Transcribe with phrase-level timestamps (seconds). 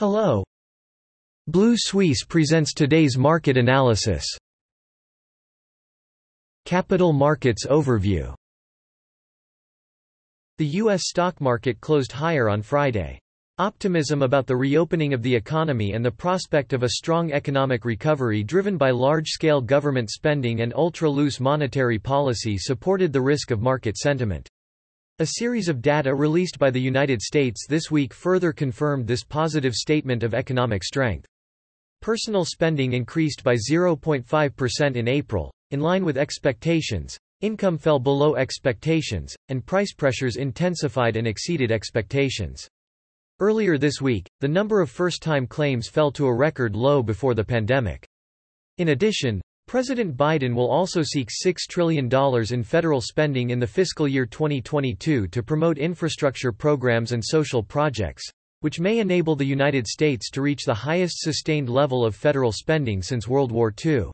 [0.00, 0.42] Hello.
[1.46, 4.24] Blue Suisse presents today's market analysis.
[6.64, 8.34] Capital Markets Overview
[10.56, 11.02] The U.S.
[11.04, 13.18] stock market closed higher on Friday.
[13.58, 18.42] Optimism about the reopening of the economy and the prospect of a strong economic recovery
[18.42, 24.48] driven by large-scale government spending and ultra-loose monetary policy supported the risk of market sentiment.
[25.20, 29.74] A series of data released by the United States this week further confirmed this positive
[29.74, 31.26] statement of economic strength.
[32.00, 39.36] Personal spending increased by 0.5% in April, in line with expectations, income fell below expectations,
[39.50, 42.66] and price pressures intensified and exceeded expectations.
[43.40, 47.44] Earlier this week, the number of first-time claims fell to a record low before the
[47.44, 48.08] pandemic.
[48.78, 52.10] In addition, President Biden will also seek $6 trillion
[52.50, 58.28] in federal spending in the fiscal year 2022 to promote infrastructure programs and social projects,
[58.62, 63.00] which may enable the United States to reach the highest sustained level of federal spending
[63.00, 64.06] since World War II.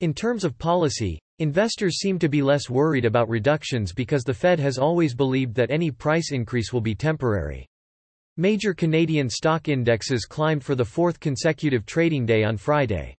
[0.00, 4.58] In terms of policy, investors seem to be less worried about reductions because the Fed
[4.58, 7.66] has always believed that any price increase will be temporary.
[8.38, 13.17] Major Canadian stock indexes climbed for the fourth consecutive trading day on Friday.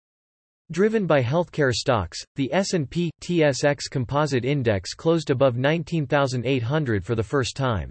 [0.71, 7.57] Driven by healthcare stocks, the S&P TSX Composite Index closed above 19,800 for the first
[7.57, 7.89] time.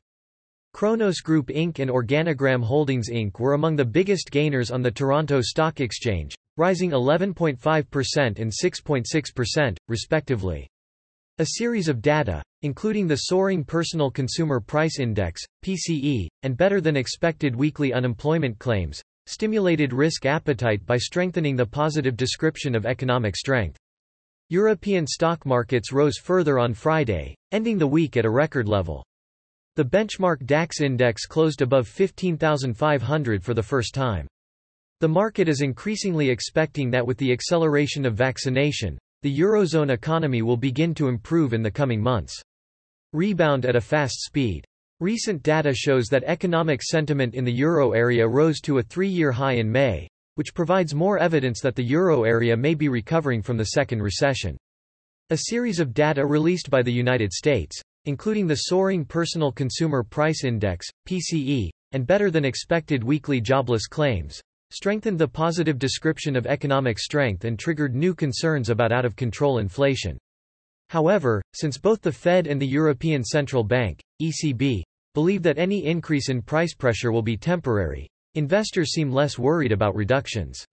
[0.76, 1.80] Cronos Group Inc.
[1.80, 3.40] and Organigram Holdings Inc.
[3.40, 7.58] were among the biggest gainers on the Toronto Stock Exchange, rising 11.5%
[8.40, 10.68] and 6.6%, respectively.
[11.40, 17.92] A series of data, including the soaring Personal Consumer Price Index, PCE, and better-than-expected weekly
[17.92, 23.78] unemployment claims, stimulated risk appetite by strengthening the positive description of economic strength.
[24.50, 29.04] European stock markets rose further on Friday, ending the week at a record level.
[29.76, 34.26] The benchmark DAX index closed above 15,500 for the first time.
[35.02, 40.58] The market is increasingly expecting that with the acceleration of vaccination, the Eurozone economy will
[40.58, 42.42] begin to improve in the coming months.
[43.14, 44.64] Rebound at a fast speed.
[45.00, 49.54] Recent data shows that economic sentiment in the euro area rose to a three-year high
[49.54, 53.66] in May, which provides more evidence that the euro area may be recovering from the
[53.66, 54.58] second recession.
[55.30, 60.44] A series of data released by the United States, including the soaring Personal Consumer Price
[60.44, 64.42] Index, PCE, and better-than-expected weekly jobless claims,
[64.72, 70.18] strengthened the positive description of economic strength and triggered new concerns about out-of-control inflation.
[70.90, 74.84] However, since both the Fed and the European Central Bank, ECB,
[75.14, 79.96] believe that any increase in price pressure will be temporary, investors seem less worried about
[79.96, 80.66] reductions.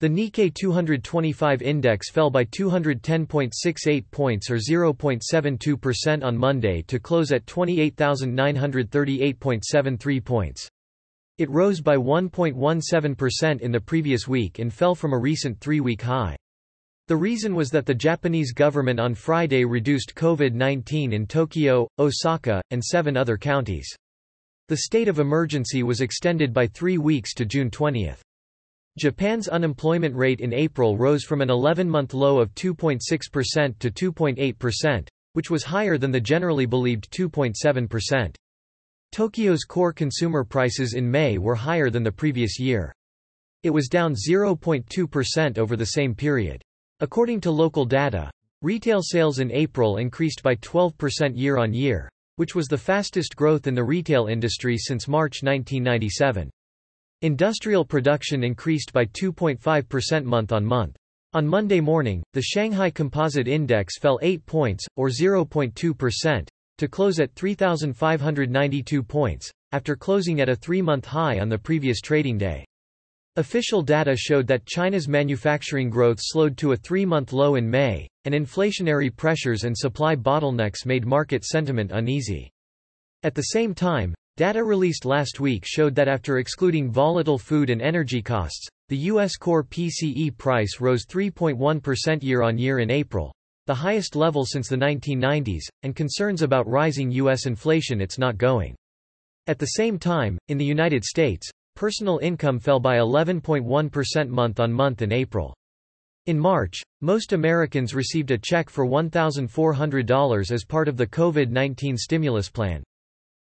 [0.00, 7.44] The Nikkei 225 index fell by 210.68 points or 0.72% on Monday to close at
[7.44, 10.70] 28,938.73 points.
[11.36, 16.34] It rose by 1.17% in the previous week and fell from a recent three-week high.
[17.10, 22.84] The reason was that the Japanese government on Friday reduced COVID-19 in Tokyo, Osaka, and
[22.84, 23.92] seven other counties.
[24.68, 28.12] The state of emergency was extended by three weeks to June 20.
[28.96, 33.00] Japan's unemployment rate in April rose from an 11-month low of 2.6%
[33.80, 38.36] to 2.8%, which was higher than the generally believed 2.7%.
[39.10, 42.94] Tokyo's core consumer prices in May were higher than the previous year.
[43.64, 46.62] It was down 0.2% over the same period.
[47.02, 48.30] According to local data,
[48.60, 53.82] retail sales in April increased by 12% year-on-year, which was the fastest growth in the
[53.82, 56.50] retail industry since March 1997.
[57.22, 60.94] Industrial production increased by 2.5% month-on-month.
[61.32, 67.34] On Monday morning, the Shanghai Composite Index fell 8 points, or 0.2%, to close at
[67.34, 72.64] 3,592 points, after closing at a three-month high on the previous trading day.
[73.40, 78.34] Official data showed that China's manufacturing growth slowed to a three-month low in May, and
[78.34, 82.50] inflationary pressures and supply bottlenecks made market sentiment uneasy.
[83.22, 87.80] At the same time, data released last week showed that after excluding volatile food and
[87.80, 89.36] energy costs, the U.S.
[89.36, 93.32] core PCE price rose 3.1% year-on-year in April,
[93.66, 97.46] the highest level since the 1990s, and concerns about rising U.S.
[97.46, 98.76] inflation it's not going.
[99.46, 101.50] At the same time, in the United States,
[101.80, 105.56] Personal income fell by 11.1% month-on-month in April.
[106.26, 112.50] In March, most Americans received a check for $1,400 as part of the COVID-19 stimulus
[112.50, 112.84] plan.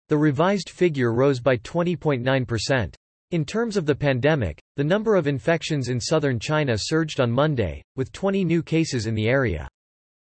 [0.09, 2.95] The revised figure rose by 20.9%.
[3.29, 7.83] In terms of the pandemic, the number of infections in southern China surged on Monday,
[7.95, 9.69] with 20 new cases in the area.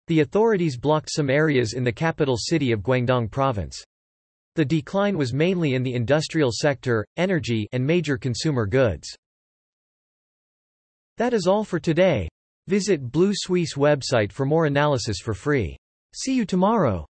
[0.08, 3.80] The authorities blocked some areas in the capital city of Guangdong province.
[4.56, 9.08] The decline was mainly in the industrial sector, energy and major consumer goods.
[11.18, 12.28] That is all for today.
[12.68, 15.78] Visit Blue Suisse website for more analysis for free.
[16.14, 17.06] See you tomorrow.